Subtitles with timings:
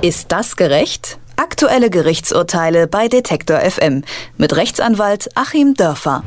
[0.00, 1.18] Ist das gerecht?
[1.34, 4.04] Aktuelle Gerichtsurteile bei Detektor FM
[4.36, 6.22] mit Rechtsanwalt Achim Dörfer.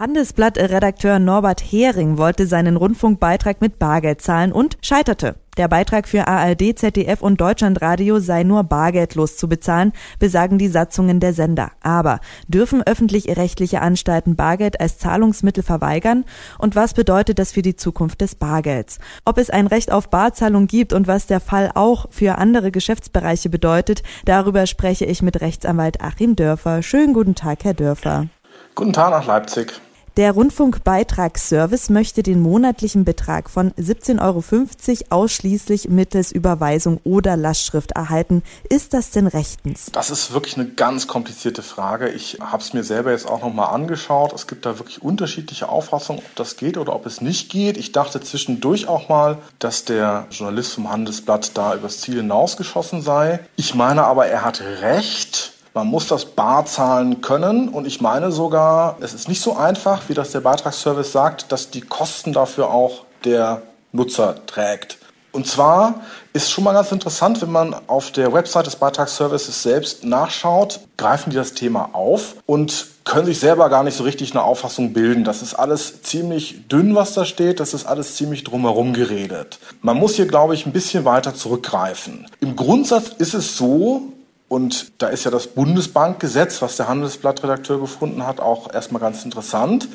[0.00, 5.36] Handelsblatt-Redakteur Norbert Hering wollte seinen Rundfunkbeitrag mit Bargeld zahlen und scheiterte.
[5.58, 11.20] Der Beitrag für ARD, ZDF und Deutschlandradio sei nur bargeldlos zu bezahlen, besagen die Satzungen
[11.20, 11.72] der Sender.
[11.82, 16.24] Aber dürfen öffentlich-rechtliche Anstalten Bargeld als Zahlungsmittel verweigern?
[16.56, 18.98] Und was bedeutet das für die Zukunft des Bargelds?
[19.26, 23.50] Ob es ein Recht auf Barzahlung gibt und was der Fall auch für andere Geschäftsbereiche
[23.50, 26.82] bedeutet, darüber spreche ich mit Rechtsanwalt Achim Dörfer.
[26.82, 28.28] Schönen guten Tag, Herr Dörfer.
[28.74, 29.82] Guten Tag nach Leipzig.
[30.18, 38.42] Der Rundfunkbeitragsservice möchte den monatlichen Betrag von 17,50 Euro ausschließlich mittels Überweisung oder Lastschrift erhalten.
[38.68, 39.86] Ist das denn rechtens?
[39.92, 42.10] Das ist wirklich eine ganz komplizierte Frage.
[42.10, 44.34] Ich habe es mir selber jetzt auch nochmal angeschaut.
[44.34, 47.78] Es gibt da wirklich unterschiedliche Auffassungen, ob das geht oder ob es nicht geht.
[47.78, 53.40] Ich dachte zwischendurch auch mal, dass der Journalist vom Handelsblatt da übers Ziel hinausgeschossen sei.
[53.56, 55.51] Ich meine aber, er hat recht.
[55.74, 60.08] Man muss das bar zahlen können und ich meine sogar, es ist nicht so einfach,
[60.08, 63.62] wie das der Beitragsservice sagt, dass die Kosten dafür auch der
[63.92, 64.98] Nutzer trägt.
[65.32, 66.02] Und zwar
[66.34, 71.30] ist schon mal ganz interessant, wenn man auf der Website des Beitragsservices selbst nachschaut, greifen
[71.30, 75.24] die das Thema auf und können sich selber gar nicht so richtig eine Auffassung bilden.
[75.24, 77.60] Das ist alles ziemlich dünn, was da steht.
[77.60, 79.58] Das ist alles ziemlich drumherum geredet.
[79.80, 82.26] Man muss hier, glaube ich, ein bisschen weiter zurückgreifen.
[82.40, 84.12] Im Grundsatz ist es so,
[84.52, 89.88] und da ist ja das Bundesbankgesetz, was der Handelsblattredakteur gefunden hat, auch erstmal ganz interessant,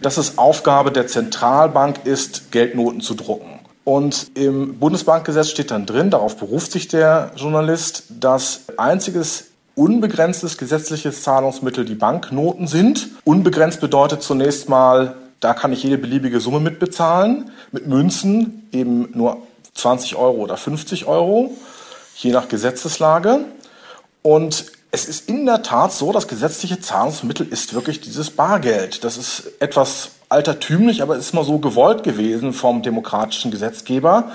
[0.00, 3.60] dass es Aufgabe der Zentralbank ist, Geldnoten zu drucken.
[3.84, 11.22] Und im Bundesbankgesetz steht dann drin, darauf beruft sich der Journalist, dass einziges unbegrenztes gesetzliches
[11.22, 13.08] Zahlungsmittel die Banknoten sind.
[13.22, 17.52] Unbegrenzt bedeutet zunächst mal, da kann ich jede beliebige Summe mitbezahlen.
[17.70, 19.36] Mit Münzen eben nur
[19.74, 21.52] 20 Euro oder 50 Euro,
[22.16, 23.44] je nach Gesetzeslage.
[24.22, 29.04] Und es ist in der Tat so, das gesetzliche Zahlungsmittel ist wirklich dieses Bargeld.
[29.04, 34.30] Das ist etwas altertümlich, aber es ist mal so gewollt gewesen vom demokratischen Gesetzgeber,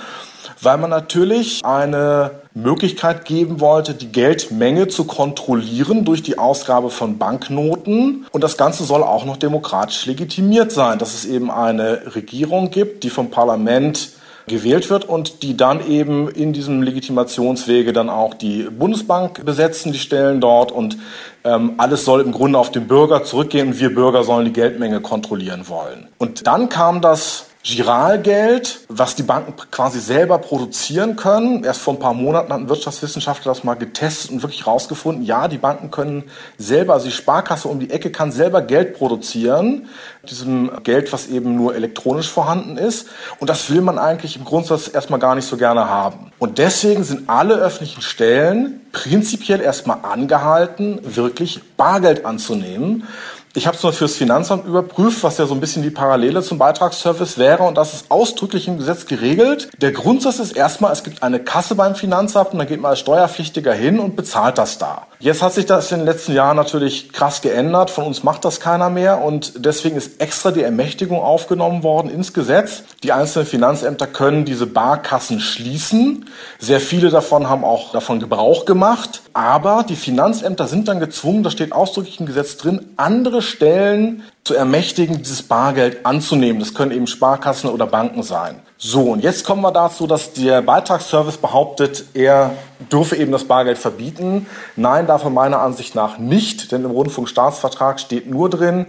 [0.60, 7.18] weil man natürlich eine Möglichkeit geben wollte, die Geldmenge zu kontrollieren durch die Ausgabe von
[7.18, 8.26] Banknoten.
[8.32, 13.04] Und das Ganze soll auch noch demokratisch legitimiert sein, dass es eben eine Regierung gibt,
[13.04, 14.10] die vom Parlament
[14.48, 19.98] gewählt wird und die dann eben in diesem Legitimationswege dann auch die Bundesbank besetzen, die
[19.98, 20.98] Stellen dort und
[21.44, 25.00] ähm, alles soll im Grunde auf den Bürger zurückgehen und wir Bürger sollen die Geldmenge
[25.00, 26.08] kontrollieren wollen.
[26.18, 31.64] Und dann kam das Giralgeld, was die Banken quasi selber produzieren können.
[31.64, 35.58] Erst vor ein paar Monaten hatten Wirtschaftswissenschaftler das mal getestet und wirklich rausgefunden, ja, die
[35.58, 36.24] Banken können
[36.56, 39.88] selber, also die Sparkasse um die Ecke kann selber Geld produzieren,
[40.28, 43.08] diesem Geld, was eben nur elektronisch vorhanden ist.
[43.40, 46.32] Und das will man eigentlich im Grundsatz erstmal gar nicht so gerne haben.
[46.38, 53.04] Und deswegen sind alle öffentlichen Stellen prinzipiell erstmal angehalten, wirklich Bargeld anzunehmen.
[53.54, 56.58] Ich habe es nur fürs Finanzamt überprüft, was ja so ein bisschen die Parallele zum
[56.58, 59.68] Beitragsservice wäre und das ist ausdrücklich im Gesetz geregelt.
[59.80, 63.00] Der Grundsatz ist erstmal, es gibt eine Kasse beim Finanzamt und dann geht man als
[63.00, 65.07] Steuerpflichtiger hin und bezahlt das da.
[65.20, 67.90] Jetzt hat sich das in den letzten Jahren natürlich krass geändert.
[67.90, 72.32] Von uns macht das keiner mehr und deswegen ist extra die Ermächtigung aufgenommen worden ins
[72.32, 72.84] Gesetz.
[73.02, 76.26] Die einzelnen Finanzämter können diese Barkassen schließen.
[76.60, 79.22] Sehr viele davon haben auch davon Gebrauch gemacht.
[79.32, 84.54] Aber die Finanzämter sind dann gezwungen, das steht ausdrücklich im Gesetz drin, andere Stellen zu
[84.54, 86.58] ermächtigen, dieses Bargeld anzunehmen.
[86.58, 88.60] Das können eben Sparkassen oder Banken sein.
[88.78, 92.52] So, und jetzt kommen wir dazu, dass der Beitragsservice behauptet, er
[92.90, 94.46] dürfe eben das Bargeld verbieten.
[94.74, 98.86] Nein, davon meiner Ansicht nach nicht, denn im Rundfunkstaatsvertrag steht nur drin,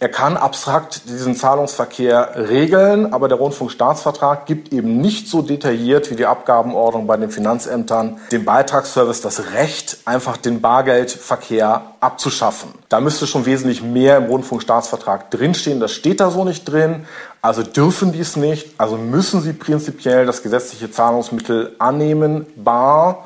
[0.00, 6.14] er kann abstrakt diesen Zahlungsverkehr regeln, aber der Rundfunkstaatsvertrag gibt eben nicht so detailliert wie
[6.14, 12.70] die Abgabenordnung bei den Finanzämtern dem Beitragsservice das Recht, einfach den Bargeldverkehr abzuschaffen.
[12.88, 15.80] Da müsste schon wesentlich mehr im Rundfunkstaatsvertrag drinstehen.
[15.80, 17.06] Das steht da so nicht drin.
[17.42, 18.74] Also dürfen die es nicht.
[18.78, 23.24] Also müssen sie prinzipiell das gesetzliche Zahlungsmittel annehmen, bar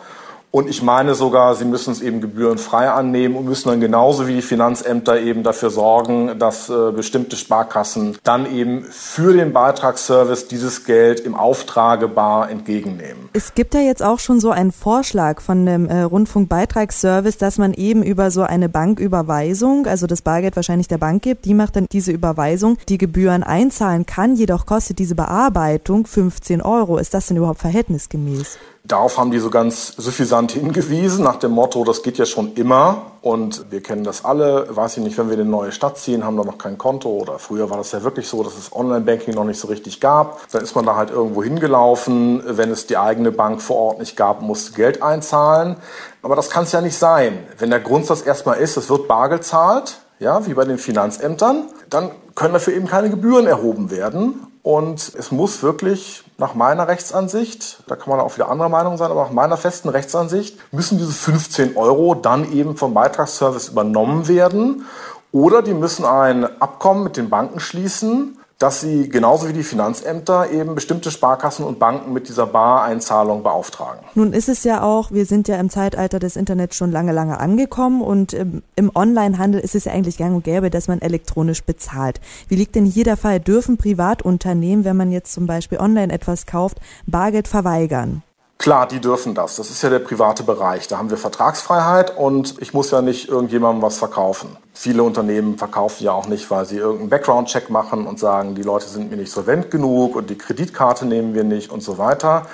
[0.52, 4.34] und ich meine sogar, sie müssen es eben gebührenfrei annehmen und müssen dann genauso wie
[4.34, 10.84] die Finanzämter eben dafür sorgen, dass äh, bestimmte Sparkassen dann eben für den Beitragsservice dieses
[10.84, 13.31] Geld im Auftrage bar entgegennehmen.
[13.32, 17.72] Es gibt ja jetzt auch schon so einen Vorschlag von dem äh, Rundfunkbeitragsservice, dass man
[17.72, 21.87] eben über so eine Banküberweisung, also das Bargeld wahrscheinlich der Bank gibt, die macht dann
[21.90, 26.99] diese Überweisung, die Gebühren einzahlen kann, jedoch kostet diese Bearbeitung 15 Euro.
[26.99, 28.58] Ist das denn überhaupt verhältnisgemäß?
[28.84, 33.12] Darauf haben die so ganz suffisant hingewiesen, nach dem Motto, das geht ja schon immer
[33.20, 34.67] und wir kennen das alle.
[34.75, 37.08] Weiß ich nicht, wenn wir in eine neue Stadt ziehen, haben da noch kein Konto
[37.08, 40.50] oder früher war das ja wirklich so, dass es Online-Banking noch nicht so richtig gab.
[40.50, 42.43] Dann ist man da halt irgendwo hingelaufen.
[42.44, 45.76] Wenn es die eigene Bank vor Ort nicht gab, musste Geld einzahlen.
[46.20, 47.38] Aber das kann es ja nicht sein.
[47.58, 52.11] Wenn der Grundsatz erstmal ist, es wird Bar gezahlt, ja, wie bei den Finanzämtern, dann
[52.35, 54.51] können dafür eben keine Gebühren erhoben werden.
[54.62, 59.11] Und es muss wirklich nach meiner Rechtsansicht, da kann man auch wieder anderer Meinung sein,
[59.11, 64.87] aber nach meiner festen Rechtsansicht müssen diese 15 Euro dann eben vom Beitragsservice übernommen werden.
[65.32, 70.53] Oder die müssen ein Abkommen mit den Banken schließen, dass sie genauso wie die Finanzämter
[70.53, 74.05] eben bestimmte Sparkassen und Banken mit dieser Bareinzahlung beauftragen.
[74.14, 77.41] Nun ist es ja auch, wir sind ja im Zeitalter des Internets schon lange, lange
[77.41, 81.64] angekommen und im, im Onlinehandel ist es ja eigentlich gang und gäbe, dass man elektronisch
[81.64, 82.20] bezahlt.
[82.47, 83.41] Wie liegt denn hier der Fall?
[83.41, 88.23] Dürfen Privatunternehmen, wenn man jetzt zum Beispiel online etwas kauft, Bargeld verweigern?
[88.62, 89.56] Klar, die dürfen das.
[89.56, 90.87] Das ist ja der private Bereich.
[90.87, 94.56] Da haben wir Vertragsfreiheit und ich muss ja nicht irgendjemandem was verkaufen.
[94.73, 98.87] Viele Unternehmen verkaufen ja auch nicht, weil sie irgendeinen Background-Check machen und sagen, die Leute
[98.87, 102.47] sind mir nicht solvent genug und die Kreditkarte nehmen wir nicht und so weiter.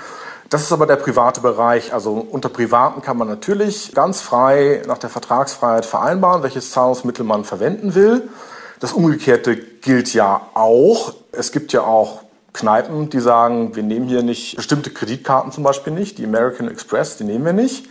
[0.49, 1.93] Das ist aber der private Bereich.
[1.93, 7.45] Also unter Privaten kann man natürlich ganz frei nach der Vertragsfreiheit vereinbaren, welches Zahlungsmittel man
[7.45, 8.31] verwenden will.
[8.81, 11.13] Das Umgekehrte gilt ja auch.
[11.33, 12.23] Es gibt ja auch
[12.59, 17.17] Kneipen, die sagen, wir nehmen hier nicht bestimmte Kreditkarten zum Beispiel nicht, die American Express,
[17.17, 17.89] die nehmen wir nicht.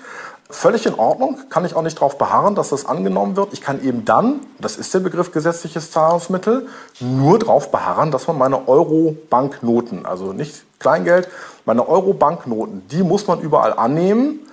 [0.50, 3.54] Völlig in Ordnung, kann ich auch nicht darauf beharren, dass das angenommen wird.
[3.54, 6.68] Ich kann eben dann, das ist der Begriff gesetzliches Zahlungsmittel,
[7.00, 11.28] nur darauf beharren, dass man meine Euro-Banknoten, also nicht Kleingeld,
[11.66, 14.47] meine Euro-Banknoten, die muss man überall annehmen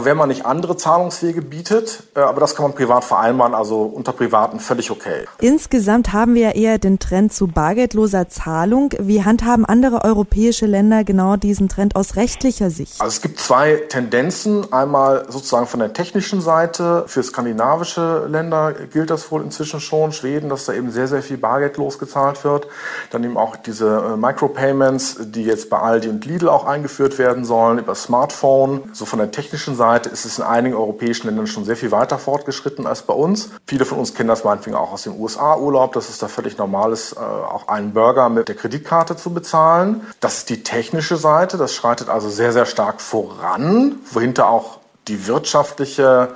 [0.00, 4.12] wenn man nicht andere Zahlungswege bietet, äh, aber das kann man privat vereinbaren, also unter
[4.12, 5.24] Privaten völlig okay.
[5.40, 8.94] Insgesamt haben wir ja eher den Trend zu bargeldloser Zahlung.
[9.00, 13.00] Wie handhaben andere europäische Länder genau diesen Trend aus rechtlicher Sicht?
[13.00, 14.72] Also es gibt zwei Tendenzen.
[14.72, 17.02] Einmal sozusagen von der technischen Seite.
[17.08, 20.12] Für skandinavische Länder gilt das wohl inzwischen schon.
[20.12, 22.68] Schweden, dass da eben sehr, sehr viel bargeldlos gezahlt wird.
[23.10, 27.44] Dann eben auch diese äh, Micropayments, die jetzt bei Aldi und Lidl auch eingeführt werden
[27.44, 28.90] sollen, über Smartphone.
[28.92, 31.90] So von der technischen Seite Seite ist es in einigen europäischen Ländern schon sehr viel
[31.90, 33.50] weiter fortgeschritten als bei uns.
[33.66, 36.92] Viele von uns kennen das meinetwegen auch aus dem USA-Urlaub, dass es da völlig normal
[36.92, 40.02] ist, äh, auch einen Burger mit der Kreditkarte zu bezahlen.
[40.20, 45.26] Das ist die technische Seite, das schreitet also sehr, sehr stark voran, wohinter auch die
[45.26, 46.32] wirtschaftliche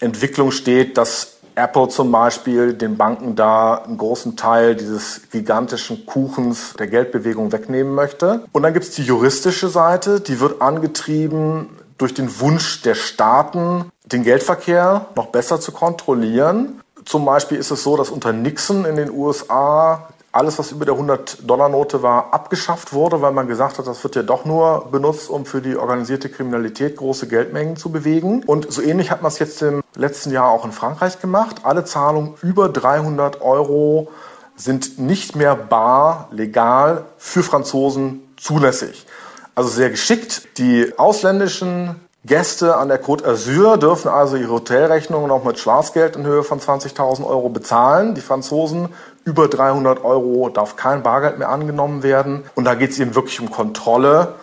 [0.00, 6.72] Entwicklung steht, dass Apple zum Beispiel den Banken da einen großen Teil dieses gigantischen Kuchens
[6.78, 8.44] der Geldbewegung wegnehmen möchte.
[8.52, 11.68] Und dann gibt es die juristische Seite, die wird angetrieben
[11.98, 16.80] durch den Wunsch der Staaten, den Geldverkehr noch besser zu kontrollieren.
[17.04, 20.96] Zum Beispiel ist es so, dass unter Nixon in den USA alles, was über der
[20.96, 25.46] 100-Dollar-Note war, abgeschafft wurde, weil man gesagt hat, das wird ja doch nur benutzt, um
[25.46, 28.42] für die organisierte Kriminalität große Geldmengen zu bewegen.
[28.42, 31.60] Und so ähnlich hat man es jetzt im letzten Jahr auch in Frankreich gemacht.
[31.62, 34.08] Alle Zahlungen über 300 Euro
[34.56, 39.06] sind nicht mehr bar legal für Franzosen zulässig.
[39.54, 40.58] Also sehr geschickt.
[40.58, 46.24] Die ausländischen Gäste an der Côte d'Azur dürfen also ihre Hotelrechnungen auch mit Schwarzgeld in
[46.24, 48.14] Höhe von 20.000 Euro bezahlen.
[48.14, 48.88] Die Franzosen
[49.24, 52.44] über 300 Euro darf kein Bargeld mehr angenommen werden.
[52.54, 54.34] Und da geht es eben wirklich um Kontrolle.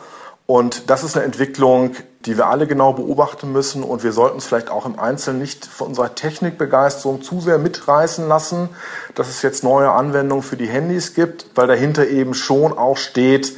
[0.45, 3.83] Und das ist eine Entwicklung, die wir alle genau beobachten müssen.
[3.83, 8.27] Und wir sollten uns vielleicht auch im Einzelnen nicht von unserer Technikbegeisterung zu sehr mitreißen
[8.27, 8.69] lassen,
[9.15, 13.53] dass es jetzt neue Anwendungen für die Handys gibt, weil dahinter eben schon auch steht,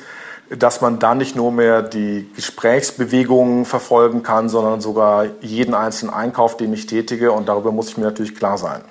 [0.50, 6.58] dass man da nicht nur mehr die Gesprächsbewegungen verfolgen kann, sondern sogar jeden einzelnen Einkauf,
[6.58, 7.32] den ich tätige.
[7.32, 8.82] Und darüber muss ich mir natürlich klar sein.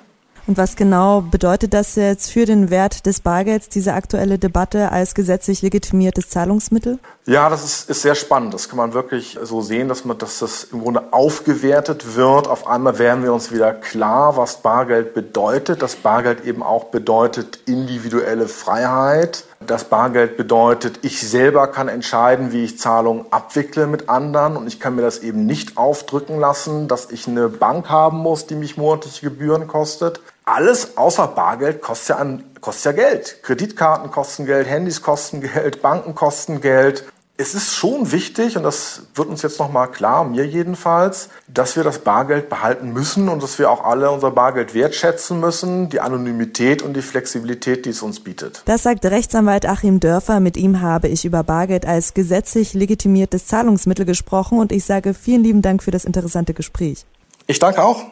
[0.45, 5.15] Und was genau bedeutet das jetzt für den Wert des Bargelds, diese aktuelle Debatte als
[5.15, 6.99] gesetzlich legitimiertes Zahlungsmittel?
[7.25, 8.53] Ja, das ist, ist sehr spannend.
[8.53, 12.49] Das kann man wirklich so sehen, dass, man, dass das im Grunde aufgewertet wird.
[12.49, 15.81] Auf einmal werden wir uns wieder klar, was Bargeld bedeutet.
[15.81, 19.45] Dass Bargeld eben auch bedeutet individuelle Freiheit.
[19.67, 24.79] Das Bargeld bedeutet, ich selber kann entscheiden, wie ich Zahlungen abwickle mit anderen und ich
[24.79, 28.77] kann mir das eben nicht aufdrücken lassen, dass ich eine Bank haben muss, die mich
[28.77, 30.19] monatliche Gebühren kostet.
[30.45, 33.43] Alles außer Bargeld kostet ja, an, kostet ja Geld.
[33.43, 39.03] Kreditkarten kosten Geld, Handys kosten Geld, Banken kosten Geld es ist schon wichtig, und das
[39.15, 43.57] wird uns jetzt nochmal klar, mir jedenfalls, dass wir das Bargeld behalten müssen und dass
[43.57, 48.19] wir auch alle unser Bargeld wertschätzen müssen, die Anonymität und die Flexibilität, die es uns
[48.19, 48.61] bietet.
[48.65, 50.39] Das sagt Rechtsanwalt Achim Dörfer.
[50.39, 55.43] Mit ihm habe ich über Bargeld als gesetzlich legitimiertes Zahlungsmittel gesprochen und ich sage vielen
[55.43, 57.05] lieben Dank für das interessante Gespräch.
[57.47, 58.03] Ich danke auch.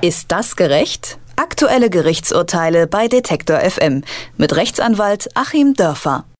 [0.00, 1.18] Ist das gerecht?
[1.36, 4.02] Aktuelle Gerichtsurteile bei Detektor FM
[4.36, 6.24] mit Rechtsanwalt Achim Dörfer.